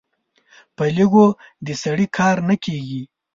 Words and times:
په 0.75 0.83
لږو 0.95 1.25
د 1.65 1.67
سړي 1.83 2.07
کار 2.17 2.35
نه 2.49 2.55
کېږي. 2.63 3.01